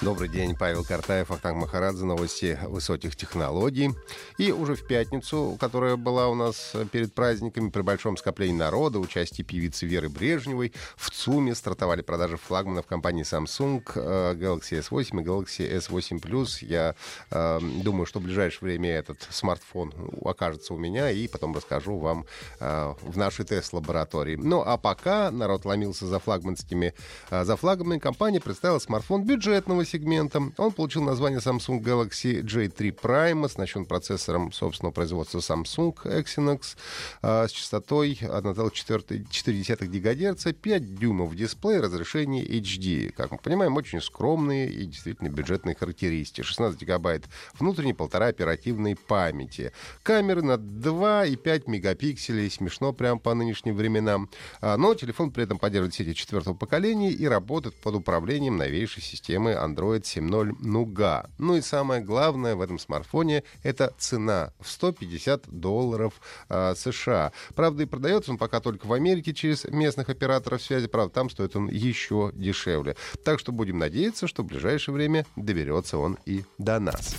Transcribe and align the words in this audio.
Добрый 0.00 0.28
день, 0.28 0.54
Павел 0.54 0.84
Картаев, 0.84 1.32
Ахтанг 1.32 1.56
Махарадзе, 1.56 2.04
новости 2.04 2.56
высоких 2.68 3.16
технологий. 3.16 3.90
И 4.36 4.52
уже 4.52 4.76
в 4.76 4.86
пятницу, 4.86 5.56
которая 5.58 5.96
была 5.96 6.28
у 6.28 6.36
нас 6.36 6.72
перед 6.92 7.12
праздниками, 7.12 7.70
при 7.70 7.82
большом 7.82 8.16
скоплении 8.16 8.56
народа, 8.56 9.00
участии 9.00 9.42
певицы 9.42 9.86
Веры 9.86 10.08
Брежневой, 10.08 10.72
в 10.96 11.10
ЦУМе 11.10 11.52
стартовали 11.56 12.02
продажи 12.02 12.36
флагманов 12.36 12.86
компании 12.86 13.24
Samsung 13.24 13.82
э, 13.96 14.34
Galaxy 14.34 14.78
S8 14.78 15.20
и 15.20 15.24
Galaxy 15.24 15.78
S8 15.78 16.22
Plus. 16.22 16.64
Я 16.64 16.94
э, 17.32 17.58
думаю, 17.82 18.06
что 18.06 18.20
в 18.20 18.22
ближайшее 18.22 18.60
время 18.68 18.90
этот 18.90 19.26
смартфон 19.28 19.92
окажется 20.24 20.74
у 20.74 20.78
меня, 20.78 21.10
и 21.10 21.26
потом 21.26 21.56
расскажу 21.56 21.98
вам 21.98 22.24
э, 22.60 22.94
в 23.02 23.18
нашей 23.18 23.44
тест-лаборатории. 23.44 24.36
Ну, 24.36 24.62
а 24.64 24.76
пока 24.76 25.32
народ 25.32 25.64
ломился 25.64 26.06
за 26.06 26.20
флагманскими, 26.20 26.94
э, 27.30 27.44
за 27.44 27.56
флагманами, 27.56 27.98
компания 27.98 28.40
представила 28.40 28.78
смартфон 28.78 29.24
бюджетного 29.24 29.87
сегмента. 29.88 30.42
Он 30.56 30.72
получил 30.72 31.02
название 31.02 31.40
Samsung 31.40 31.80
Galaxy 31.82 32.42
J3 32.42 32.94
Prime, 33.00 33.44
оснащен 33.44 33.86
процессором 33.86 34.52
собственного 34.52 34.92
производства 34.92 35.38
Samsung 35.38 35.96
Exynos 36.04 36.76
а, 37.22 37.48
с 37.48 37.50
частотой 37.50 38.18
1,4 38.20 39.86
ГГц, 39.86 40.46
5 40.60 40.94
дюймов 40.94 41.34
дисплей, 41.34 41.80
разрешение 41.80 42.44
HD. 42.44 43.10
Как 43.12 43.30
мы 43.30 43.38
понимаем, 43.38 43.76
очень 43.76 44.00
скромные 44.00 44.68
и 44.68 44.84
действительно 44.84 45.28
бюджетные 45.28 45.74
характеристики. 45.74 46.42
16 46.42 46.80
гигабайт 46.80 47.24
внутренней, 47.58 47.94
полтора 47.94 48.26
оперативной 48.26 48.94
памяти. 48.94 49.72
Камеры 50.02 50.42
на 50.42 50.58
2 50.58 51.26
и 51.26 51.36
5 51.36 51.66
мегапикселей. 51.66 52.50
Смешно 52.50 52.92
прям 52.92 53.18
по 53.18 53.34
нынешним 53.34 53.74
временам. 53.76 54.28
А, 54.60 54.76
но 54.76 54.94
телефон 54.94 55.30
при 55.30 55.44
этом 55.44 55.58
поддерживает 55.58 55.94
сети 55.94 56.14
четвертого 56.14 56.54
поколения 56.54 57.10
и 57.10 57.26
работает 57.26 57.74
под 57.76 57.94
управлением 57.94 58.56
новейшей 58.56 59.02
системы 59.02 59.52
Android 59.52 59.77
Android 59.78 60.02
7.0 60.02 60.60
Nougat. 60.60 61.30
Ну 61.38 61.56
и 61.56 61.60
самое 61.60 62.02
главное 62.02 62.54
в 62.56 62.60
этом 62.60 62.78
смартфоне— 62.78 63.44
это 63.62 63.92
цена 63.98 64.52
в 64.60 64.68
150 64.68 65.48
долларов 65.48 66.14
э, 66.48 66.74
США. 66.76 67.32
Правда, 67.54 67.84
и 67.84 67.86
продается 67.86 68.30
он 68.30 68.38
пока 68.38 68.60
только 68.60 68.86
в 68.86 68.92
Америке 68.92 69.32
через 69.32 69.64
местных 69.64 70.08
операторов 70.08 70.62
связи. 70.62 70.88
Правда, 70.88 71.14
там 71.14 71.30
стоит 71.30 71.56
он 71.56 71.68
еще 71.68 72.32
дешевле. 72.34 72.96
Так 73.24 73.38
что 73.38 73.52
будем 73.52 73.78
надеяться, 73.78 74.26
что 74.26 74.42
в 74.42 74.46
ближайшее 74.46 74.94
время 74.94 75.26
доберется 75.36 75.98
он 75.98 76.18
и 76.26 76.44
до 76.58 76.78
нас. 76.80 77.16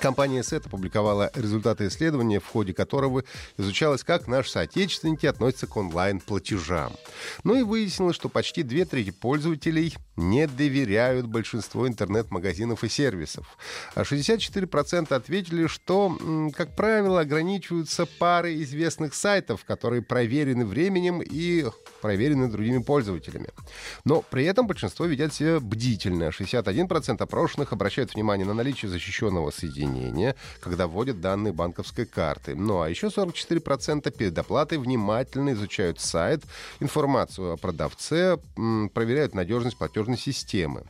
Компания 0.00 0.40
SET 0.40 0.66
опубликовала 0.66 1.30
результаты 1.34 1.88
исследования, 1.88 2.40
в 2.40 2.46
ходе 2.46 2.72
которого 2.72 3.24
изучалось, 3.56 4.04
как 4.04 4.26
наши 4.26 4.50
соотечественники 4.50 5.26
относятся 5.26 5.66
к 5.66 5.76
онлайн-платежам. 5.76 6.92
Ну 7.44 7.56
и 7.56 7.62
выяснилось, 7.62 8.16
что 8.16 8.28
почти 8.28 8.62
две 8.62 8.84
трети 8.84 9.10
пользователей 9.10 9.94
не 10.16 10.46
доверяют 10.46 11.26
большинству 11.26 11.86
интернет-магазинов 11.86 12.84
и 12.84 12.88
сервисов. 12.88 13.58
А 13.94 14.02
64% 14.02 15.12
ответили, 15.12 15.66
что, 15.66 16.16
как 16.54 16.74
правило, 16.74 17.20
ограничиваются 17.20 18.06
парой 18.06 18.62
известных 18.62 19.14
сайтов, 19.14 19.64
которые 19.64 20.02
проверены 20.02 20.64
временем 20.64 21.22
и 21.22 21.66
проверены 22.00 22.48
другими 22.48 22.82
пользователями. 22.82 23.48
Но 24.04 24.22
при 24.22 24.44
этом 24.44 24.66
большинство 24.66 25.06
ведет 25.06 25.34
себя 25.34 25.60
бдительно. 25.60 26.28
61% 26.28 27.22
опрошенных 27.22 27.72
обращают 27.72 28.14
внимание 28.14 28.46
на 28.46 28.54
наличие 28.54 28.90
защищенного 28.90 29.50
соединения, 29.50 29.85
когда 30.60 30.86
вводят 30.86 31.20
данные 31.20 31.52
банковской 31.52 32.06
карты. 32.06 32.54
Ну 32.54 32.80
а 32.80 32.90
еще 32.90 33.08
44% 33.08 34.10
перед 34.10 34.38
оплатой 34.38 34.78
внимательно 34.78 35.52
изучают 35.52 36.00
сайт, 36.00 36.42
информацию 36.80 37.52
о 37.52 37.56
продавце, 37.56 38.38
проверяют 38.94 39.34
надежность 39.34 39.76
платежной 39.76 40.18
системы. 40.18 40.84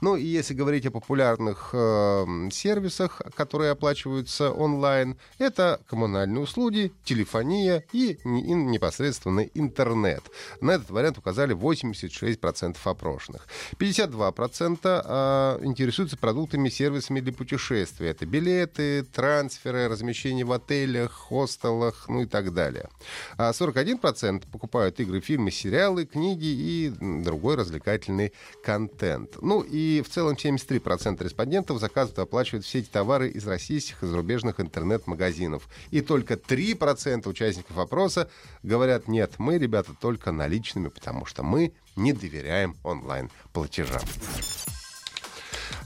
Ну 0.00 0.16
и 0.16 0.24
если 0.24 0.54
говорить 0.54 0.86
о 0.86 0.90
популярных 0.90 1.70
э, 1.72 2.48
сервисах, 2.52 3.20
которые 3.34 3.72
оплачиваются 3.72 4.50
онлайн, 4.52 5.16
это 5.38 5.80
коммунальные 5.88 6.42
услуги, 6.42 6.92
телефония 7.04 7.84
и, 7.92 8.18
и 8.24 8.54
непосредственно 8.54 9.40
интернет. 9.54 10.22
На 10.60 10.72
этот 10.72 10.90
вариант 10.90 11.18
указали 11.18 11.54
86% 11.54 12.76
опрошенных. 12.84 13.46
52% 13.78 14.78
э, 14.82 15.64
интересуются 15.64 16.16
продуктами, 16.16 16.68
сервисами 16.68 17.20
для 17.20 17.32
путешествий. 17.32 18.08
Это 18.08 18.26
билеты, 18.38 19.02
трансферы, 19.02 19.88
размещение 19.88 20.44
в 20.44 20.52
отелях, 20.52 21.12
хостелах, 21.12 22.08
ну 22.08 22.22
и 22.22 22.26
так 22.26 22.54
далее. 22.54 22.88
А 23.36 23.50
41% 23.50 24.44
покупают 24.50 25.00
игры, 25.00 25.20
фильмы, 25.20 25.50
сериалы, 25.50 26.06
книги 26.06 26.46
и 26.46 26.92
другой 27.00 27.56
развлекательный 27.56 28.32
контент. 28.62 29.42
Ну 29.42 29.62
и 29.62 30.02
в 30.02 30.08
целом 30.08 30.34
73% 30.34 31.22
респондентов 31.22 31.80
заказывают 31.80 32.18
и 32.18 32.22
оплачивают 32.22 32.64
все 32.64 32.78
эти 32.78 32.88
товары 32.88 33.28
из 33.28 33.46
российских 33.46 34.02
и 34.02 34.06
зарубежных 34.06 34.60
интернет-магазинов. 34.60 35.68
И 35.90 36.00
только 36.00 36.34
3% 36.34 37.28
участников 37.28 37.76
опроса 37.78 38.30
говорят, 38.62 39.08
нет, 39.08 39.32
мы, 39.38 39.58
ребята, 39.58 39.92
только 40.00 40.30
наличными, 40.30 40.88
потому 40.88 41.26
что 41.26 41.42
мы 41.42 41.72
не 41.96 42.12
доверяем 42.12 42.76
онлайн-платежам. 42.84 44.02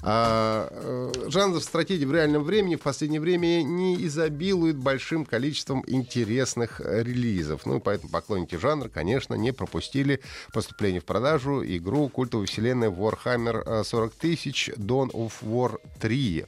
А, 0.04 0.68
э, 0.70 1.12
жанр 1.28 1.60
стратегии 1.60 2.04
в 2.04 2.12
реальном 2.12 2.42
времени 2.42 2.74
в 2.74 2.80
последнее 2.80 3.20
время 3.20 3.62
не 3.62 4.04
изобилует 4.06 4.76
большим 4.76 5.24
количеством 5.24 5.84
интересных 5.86 6.80
релизов. 6.80 7.66
Ну 7.66 7.76
и 7.76 7.80
поэтому 7.80 8.10
поклонники 8.10 8.56
жанра, 8.56 8.88
конечно, 8.88 9.34
не 9.34 9.52
пропустили 9.52 10.20
поступление 10.52 11.00
в 11.00 11.04
продажу 11.04 11.62
игру 11.64 12.08
культовой 12.08 12.46
вселенной 12.46 12.88
Warhammer 12.88 13.84
40 13.84 14.12
тысяч 14.14 14.70
Dawn 14.70 15.10
of 15.12 15.34
War 15.42 15.80
3. 16.00 16.46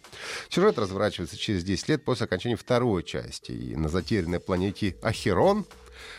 Сюжет 0.48 0.78
разворачивается 0.78 1.36
через 1.36 1.62
10 1.62 1.88
лет 1.90 2.04
после 2.04 2.24
окончания 2.24 2.56
второй 2.56 3.04
части. 3.04 3.52
И 3.52 3.76
на 3.76 3.88
затерянной 3.88 4.40
планете 4.40 4.96
Ахерон 5.00 5.64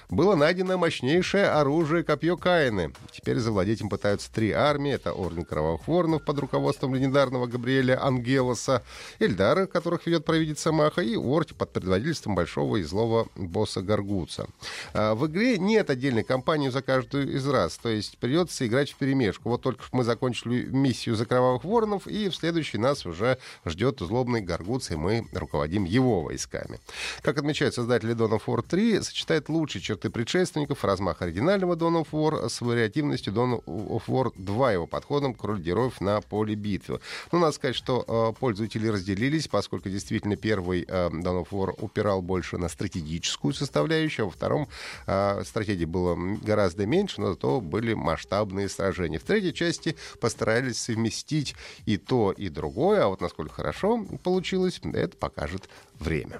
было 0.10 0.36
найдено 0.36 0.78
мощнейшее 0.78 1.48
оружие 1.48 2.04
копье 2.04 2.38
Каины. 2.38 2.94
Теперь 3.12 3.40
завладеть 3.40 3.82
им 3.82 3.90
пытаются 3.90 4.32
три 4.32 4.52
армии. 4.52 4.94
Это 4.94 5.14
Орден 5.14 5.46
Кровавых 5.46 5.88
Воронов 5.88 6.24
под 6.24 6.40
руководством 6.40 6.96
легендарного 6.96 7.48
Габриэля 7.48 8.04
Ангелоса, 8.04 8.84
Эльдара, 9.20 9.66
которых 9.66 10.06
ведет 10.06 10.26
провидица 10.26 10.72
Маха, 10.72 11.02
и 11.02 11.16
Орти 11.16 11.54
под 11.54 11.72
предводительством 11.74 12.36
большого 12.36 12.78
и 12.78 12.84
злого 12.84 13.28
босса 13.36 13.82
Гаргуца. 13.82 14.48
А, 14.94 15.16
в 15.16 15.28
игре 15.28 15.58
нет 15.58 15.90
отдельной 15.90 16.24
кампании 16.24 16.70
за 16.70 16.82
каждую 16.82 17.34
из 17.36 17.48
раз, 17.48 17.78
то 17.78 17.90
есть 17.90 18.18
придется 18.18 18.66
играть 18.68 18.92
в 18.92 18.96
перемешку. 18.96 19.50
Вот 19.50 19.62
только 19.62 19.84
мы 19.92 20.04
закончили 20.04 20.66
миссию 20.66 21.16
за 21.16 21.26
Кровавых 21.26 21.64
Воронов, 21.64 22.08
и 22.08 22.30
в 22.30 22.36
следующий 22.36 22.78
нас 22.78 23.06
уже 23.06 23.38
ждет 23.66 24.00
злобный 24.00 24.42
Гаргуц, 24.42 24.92
и 24.92 24.96
мы 24.96 25.28
руководим 25.34 25.84
его 25.84 26.22
войсками. 26.22 26.80
Как 27.22 27.38
отмечают 27.38 27.76
создатели 27.76 28.16
Dawn 28.16 28.32
of 28.32 28.44
War 28.46 28.64
3, 28.68 29.02
сочетает 29.02 29.50
лучшие 29.66 29.82
черты 29.82 30.12
предшественников, 30.12 30.84
размах 30.84 31.24
оригинального 31.24 31.76
Dawn 31.76 32.04
of 32.04 32.10
War 32.12 32.50
с 32.50 32.62
вариативностью 32.62 33.34
Dawn 33.34 33.64
of 33.66 34.04
War 34.06 34.32
2, 34.38 34.74
его 34.74 34.86
подходом 34.86 35.34
к 35.34 35.44
роли 35.44 35.60
героев 35.60 36.00
на 36.02 36.22
поле 36.22 36.54
битвы. 36.54 37.00
Ну, 37.32 37.40
надо 37.40 37.54
сказать, 37.54 37.76
что 37.76 38.06
э, 38.08 38.40
пользователи 38.40 38.88
разделились, 38.88 39.48
поскольку 39.48 39.90
действительно 39.90 40.36
первый 40.36 40.86
э, 40.88 41.10
Dawn 41.10 41.44
of 41.44 41.48
War 41.50 41.74
упирал 41.82 42.22
больше 42.22 42.60
на 42.60 42.70
стратегическую 42.70 43.56
составляющую, 43.56 44.26
а 44.26 44.28
во 44.28 44.32
втором 44.32 44.68
э, 45.08 45.42
стратегии 45.44 45.86
было 45.86 46.16
гораздо 46.16 46.86
меньше, 46.86 47.22
но 47.22 47.32
зато 47.32 47.60
были 47.60 47.96
масштабные 47.96 48.70
сражения. 48.70 49.18
В 49.18 49.24
третьей 49.24 49.54
части 49.54 49.96
постарались 50.22 50.80
совместить 50.80 51.56
и 51.88 51.98
то, 51.98 52.32
и 52.32 52.50
другое, 52.50 53.04
а 53.04 53.08
вот 53.08 53.20
насколько 53.20 53.56
хорошо 53.56 54.06
получилось, 54.24 54.80
это 54.84 55.18
покажет 55.18 55.68
время. 56.00 56.40